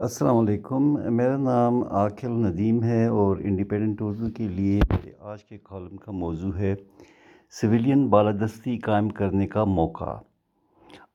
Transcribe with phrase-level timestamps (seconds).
[0.00, 5.58] السلام علیکم، میرا نام عاقل ندیم ہے اور انڈیپینڈنٹ اردو کے لیے میرے آج کے
[5.62, 6.74] کالم کا موضوع ہے
[7.50, 10.18] سویلین بالادستی قائم کرنے کا موقع۔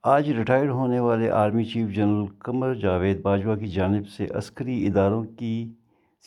[0.03, 5.23] آج ریٹائرڈ ہونے والے army chief general Qamar Javed Bajwa کی جانب سے عسکری اداروں
[5.23, 5.73] کی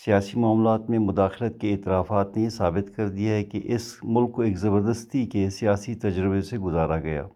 [0.05, 4.33] سیاسی معاملات میں مداخلت کے اعترافات نے یہ ثابت کر دیا ہے کہ اس ملک
[4.33, 7.27] کو ایک زبردستی کے سیاسی تجربے سے گزارا گیا۔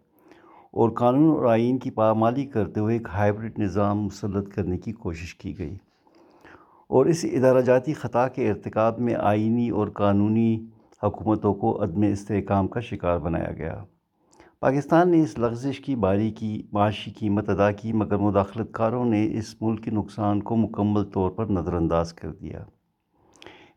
[0.73, 5.35] اور قانون اور آئین کی پامالی کرتے ہوئے ایک ہائیبرڈ نظام مسلط کرنے کی کوشش
[5.35, 5.77] کی گئی۔
[6.87, 10.65] اور اس ادارہ جاتی خطا کے ارتکاب میں آئینی اور قانونی
[11.03, 13.83] حکومتوں کو عدم استحکام کا شکار بنایا گیا۔
[14.59, 19.29] پاکستان نے اس لغزش کی، باری کی، معاشی قیمت ادا کی، مگر مداخلت کاروں نے
[19.33, 22.63] اس ملک کے نقصان کو مکمل طور پر نظر انداز کر دیا۔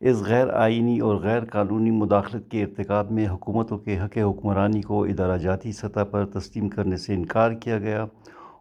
[0.00, 5.04] اس غیر آئینی اور غیر قانونی مداخلت کے ارتکاب میں حکومتوں کے حق حکمرانی کو
[5.04, 8.02] ادارہ جاتی سطح پر تسلیم کرنے سے انکار کیا گیا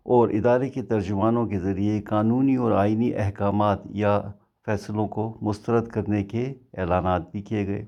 [0.03, 4.21] اور ادارے کے ترجمانوں کے ذریعے قانونی اور آئینی احکامات یا
[4.65, 7.85] فیصلوں کو مسترد کرنے کے اعلانات بھی کیے گئے۔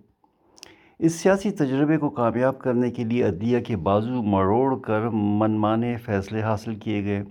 [0.99, 6.41] اس سیاسی تجربے کو کامیاب کرنے کے لیے عدلیہ کے بازو مروڑ کر منمانے فیصلے
[6.41, 7.23] حاصل کیے گئے۔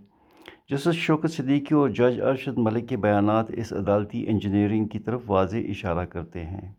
[0.70, 5.56] جسٹس شوکت صدیقی اور جج ارشد ملک کے بیانات اس عدالتی انجینئرنگ کی طرف واضح
[5.56, 6.72] اشارہ کرتے ہیں۔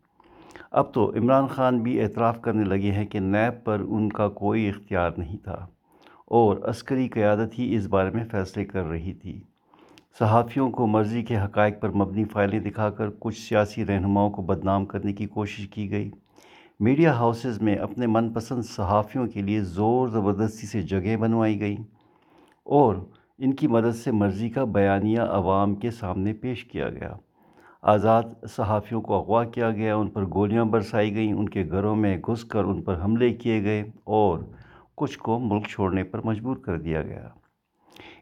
[0.70, 4.68] اب تو عمران خان بھی اعتراف کرنے لگے ہیں کہ نیب پر ان کا کوئی
[4.68, 5.66] اختیار نہیں تھا
[6.26, 9.40] اور عسکری قیادت ہی اس بارے میں فیصلے کر رہی تھی۔
[10.18, 14.86] صحافیوں کو مرضی کے حقائق پر مبنی فائلیں دکھا کر کچھ سیاسی رہنماؤں کو بدنام
[14.86, 16.10] کرنے کی کوشش کی گئی۔
[16.80, 21.82] میڈیا ہاؤسز میں اپنے من پسند صحافیوں کے لیے زور زبردستی سے جگہ بنوائی گئیں
[22.64, 22.94] اور
[23.38, 27.12] ان کی مدد سے مرضی کا بیانیہ عوام کے سامنے پیش کیا گیا۔
[27.82, 32.16] آزاد صحافیوں کو اغوا کیا گیا، ان پر گولیاں برسائی گئیں، ان کے گھروں میں
[32.16, 34.38] گھس کر ان پر حملے کیے گئے اور
[34.96, 37.28] کچھ کو ملک چھوڑنے پر مجبور کر دیا گیا۔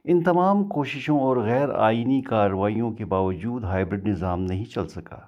[0.04, 5.18] ان تمام کوششوں اور غیر آئینی کارروائیوں کے باوجود ہائیبرڈ نظام نہیں چل سکا۔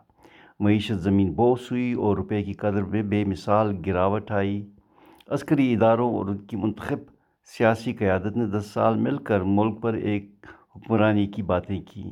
[0.60, 4.70] معیشت زمین بوس ہوئی اور روپے کی قدر میں بے مثال گراوٹ آئی۔
[5.28, 6.98] عسکری اداروں اور ان کی منتخب
[7.56, 12.10] سیاسی قیادت نے دس سال مل کر ملک پر ایک حکمرانی کی باتیں کیں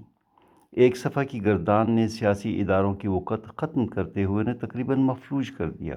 [0.73, 5.51] ایک صفحہ کی گردان نے سیاسی اداروں کی وقت ختم کرتے ہوئے نے تقریباً مفلوج
[5.51, 5.95] کر دیا۔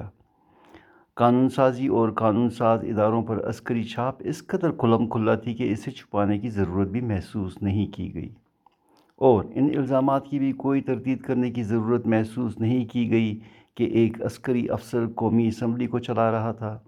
[1.16, 5.72] قانون سازی اور قانون ساز اداروں پر عسکری چھاپ اس قدر کھلم کھلا تھی کہ
[5.72, 8.30] اسے چھپانے کی ضرورت بھی محسوس نہیں کی گئی۔
[9.16, 13.40] اور ان الزامات کی بھی کوئی تردید کرنے کی ضرورت محسوس نہیں کی گئی
[13.76, 16.80] کہ ایک عسکری افسر قومی اسمبلی کو چلا رہا تھا۔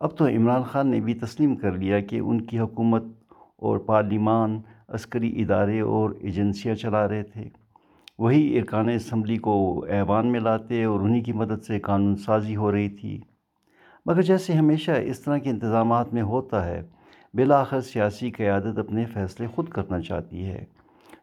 [0.00, 3.02] اب تو عمران خان نے بھی تسلیم کر لیا کہ ان کی حکومت
[3.56, 7.48] اور پارلیمان عسکری ادارے اور ایجنسیاں چلا رہے تھے۔
[8.18, 12.72] وہی ارکان اسمبلی کو ایوان میں لاتے اور انہی کی مدد سے قانون سازی ہو
[12.72, 13.20] رہی تھی۔
[14.06, 16.82] مگر جیسے ہمیشہ اس طرح کے انتظامات میں ہوتا ہے،
[17.34, 20.64] بالآخر سیاسی قیادت اپنے فیصلے خود کرنا چاہتی ہے،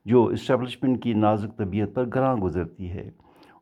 [0.05, 3.11] جو اسٹیبلشمنٹ کی نازک طبیعت پر گراں گزرتی ہے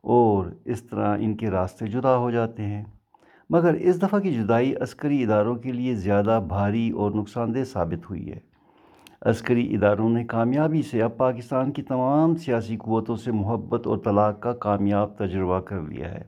[0.02, 2.84] اور اس طرح ان کے راستے جدا ہو جاتے ہیں۔
[3.50, 8.10] مگر اس دفعہ کی جدائی عسکری اداروں کے لیے زیادہ بھاری اور نقصان دہ ثابت
[8.10, 8.38] ہوئی ہے۔
[9.22, 14.40] عسکری اداروں نے کامیابی سے اب پاکستان کی تمام سیاسی قوتوں سے محبت اور طلاق
[14.40, 16.22] کا کامیاب تجربہ کر لیا ہے۔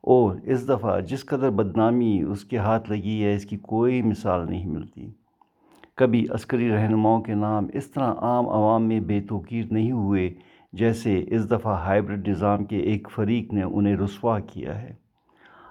[0.00, 4.50] اور اس دفعہ جس قدر بدنامی اس کے ہاتھ لگی ہے، اس کی کوئی مثال
[4.50, 5.10] نہیں ملتی۔
[5.96, 10.34] کبھی عسکری رہنماؤں کے نام اس طرح عام عوام میں بے توقیر نہیں ہوئے
[10.72, 15.05] جیسے اس دفعہ ہائیبرڈ نظام کے ایک فریق نے انہیں رسوا کیا ہے۔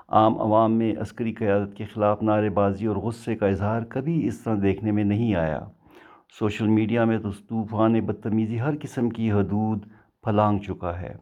[0.09, 4.39] عام عوام میں عسکری قیادت کے خلاف نعرے بازی اور غصے کا اظہار کبھی اس
[4.39, 5.59] طرح دیکھنے میں نہیں آیا۔
[6.39, 9.85] سوشل میڈیا میں تو طوفان بدتمیزی ہر قسم کی حدود
[10.23, 11.13] پھلانگ چکا ہے۔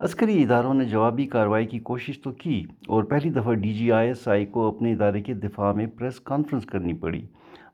[0.00, 4.08] عسکری اداروں نے جوابی کارروائی کی کوشش تو کی اور پہلی دفعہ D G I
[4.08, 7.26] S I کو اپنے ادارے کے دفاع میں پریس کانفرنس کرنی پڑی،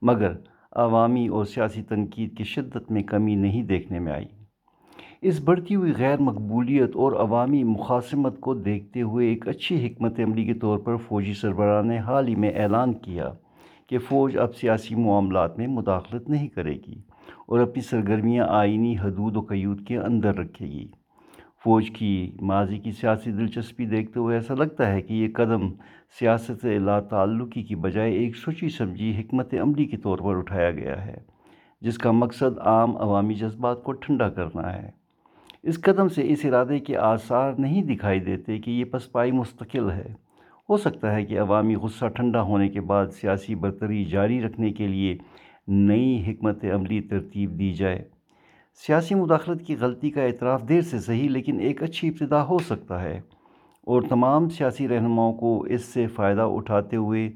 [0.03, 0.33] مگر
[0.73, 4.27] عوامی اور سیاسی تنقید کی شدت میں کمی نہیں دیکھنے میں آئی۔
[5.23, 10.45] اس بڑھتی ہوئی غیر مقبولیت اور عوامی مخاصمت کو دیکھتے ہوئے ایک اچھی حکمت عملی
[10.45, 13.29] کے طور پر فوجی سربراہ نے حال ہی میں اعلان کیا
[13.87, 17.01] کہ فوج اب سیاسی معاملات میں مداخلت نہیں کرے گی
[17.47, 20.87] اور اپنی سرگرمیاں آئینی حدود و قیود کے اندر رکھے گی۔
[21.65, 25.69] فوج کی ماضی کی سیاسی دلچسپی دیکھتے ہوئے ایسا لگتا ہے کہ یہ قدم
[26.19, 31.07] سیاست لا تعلقی کی بجائے ایک سوچی سمجھی حکمت عملی کے طور پر اٹھایا گیا
[31.07, 31.17] ہے،
[31.81, 35.00] جس کا مقصد عام عوامی جذبات کو ٹھنڈا کرنا ہے۔
[35.63, 40.15] اس قدم سے اس ارادے کے آثار نہیں دکھائی دیتے کہ یہ پسپائی مستقل ہے۔
[40.69, 44.87] ہو سکتا ہے کہ عوامی غصہ ٹھنڈا ہونے کے بعد سیاسی برتری جاری رکھنے کے
[44.87, 45.19] لیے
[45.69, 48.05] نئی حکمت عملی ترتیب دی جائے۔
[48.87, 53.03] سیاسی مداخلت کی غلطی کا اعتراف دیر سے صحیح لیکن ایک اچھی ابتدا ہو سکتا
[53.03, 53.21] ہے۔
[53.83, 57.31] اور تمام سیاسی رہنماؤں کو اس سے فائدہ اٹھاتے ہوئے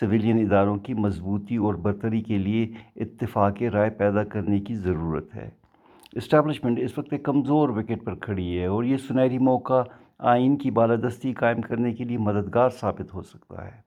[0.00, 5.59] سویلین اداروں کی مضبوطی اور برتری کے لیے اتفاق رائے پیدا کرنے کی ضرورت ہے۔
[6.12, 9.82] اسٹیبلشمنٹ اس وقت ایک کمزور وکٹ پر کھڑی ہے اور یہ سنہری موقع
[10.18, 13.80] آئین کی بالادستی قائم کرنے کے لیے مددگار ثابت ہو سکتا ہے۔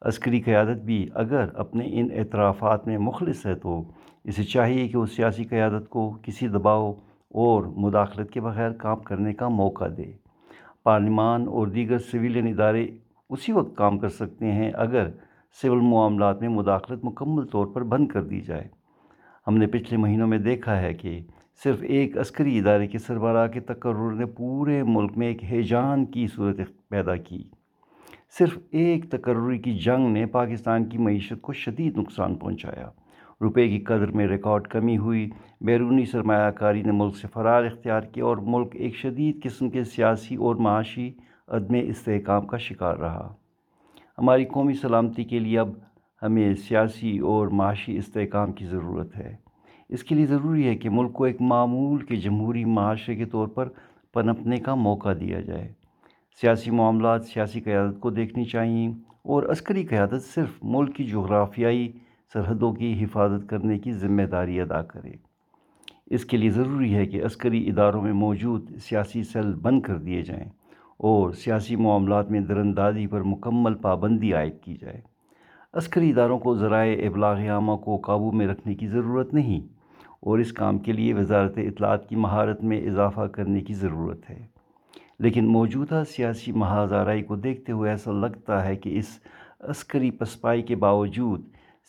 [0.00, 3.82] عسکری قیادت بھی اگر اپنے ان اعترافات میں مخلص ہے تو
[4.24, 6.92] اسے چاہیے کہ وہ سیاسی قیادت کو کسی دباؤ
[7.30, 10.12] اور مداخلت کے بغیر کام کرنے کا موقع دے۔
[10.84, 12.86] پارلیمان اور دیگر سویلین ادارے
[13.30, 15.08] اسی وقت کام کر سکتے ہیں اگر
[15.62, 18.68] سول معاملات میں مداخلت مکمل طور پر بند کر دی جائے۔
[19.46, 21.20] ہم نے پچھلے مہینوں میں دیکھا ہے کہ
[21.64, 26.26] صرف ایک عسکری ادارے کے سربراہ کے تقرر نے پورے ملک میں ایک ہیجان کی
[26.26, 27.44] صورت پیدا کی۔
[28.38, 32.90] صرف ایک تقرری کی جنگ نے پاکستان کی معیشت کو شدید نقصان پہنچایا۔
[33.40, 38.00] روپے کی قدر میں ریکارڈ کمی ہوئی۔ بیرونی سرمایہ کاری نے ملک سے فرار اختیار
[38.00, 41.12] کیا اور ملک ایک شدید قسم کے سیاسی اور معاشی
[41.48, 43.34] عدم استحکام کا شکار رہا۔
[44.18, 45.68] ہماری قومی سلامتی کے لیے اب
[46.22, 49.41] ہمیں سیاسی اور معاشی استحکام کی ضرورت ہے۔
[49.92, 53.48] اس کے لیے ضروری ہے کہ ملک کو ایک معمول کے جمہوری معاشرے کے طور
[53.48, 53.68] پر
[54.12, 55.72] پنپنے کا موقع دیا جائے۔
[56.40, 58.92] سیاسی معاملات، سیاسی قیادت کو دیکھنی چاہئیں
[59.22, 61.92] اور عسکری قیادت صرف ملک کی جغرافیائی
[62.32, 65.12] سرحدوں کی حفاظت کرنے کی ذمہ داری ادا کرے۔
[66.06, 70.22] اس کے لیے ضروری ہے کہ عسکری اداروں میں موجود سیاسی سیل بند کر دیے
[70.22, 70.48] جائیں
[70.96, 75.00] اور سیاسی معاملات میں درندازی پر مکمل پابندی عائد کی جائے۔
[75.72, 79.71] عسکری اداروں کو ذرائع ابلاغ عامہ کو قابو میں رکھنے کی ضرورت نہیں۔
[80.22, 84.46] اور اس کام کے لیے وزارت اطلاعات کی مہارت میں اضافہ کرنے کی ضرورت ہے۔
[85.18, 89.20] لیکن موجودہ سیاسی محاذ آرائی کو دیکھتے ہوئے ایسا لگتا ہے کہ اس
[89.60, 91.40] عسکری پسپائی کے باوجود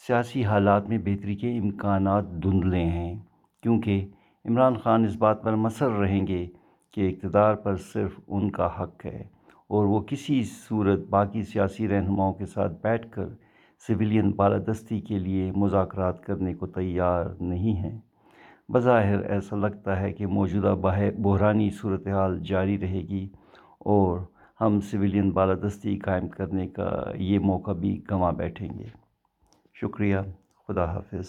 [0.07, 3.15] سیاسی حالات میں بہتری کے امکانات دھندلے ہیں۔
[3.63, 4.07] کیونکہ
[4.45, 6.47] عمران خان اس بات پر مصر رہیں گے
[6.91, 9.23] کہ اقتدار پر صرف ان کا حق ہے
[9.67, 13.25] اور وہ کسی صورت باقی سیاسی رہنماؤں کے ساتھ بیٹھ کر
[13.87, 17.99] سویلین بالادستی کے لیے مذاکرات کرنے کو تیار نہیں ہیں۔
[18.69, 20.75] بظاہر ایسا لگتا ہے کہ موجودہ
[21.21, 23.29] بحرانی صورتحال جاری رہے گی
[23.79, 24.19] اور
[24.61, 28.87] ہم سویلین بالادستی قائم کرنے کا یہ موقع بھی گنوا بیٹھیں گے۔
[29.73, 30.17] شکریہ،
[30.67, 31.27] خدا حافظ۔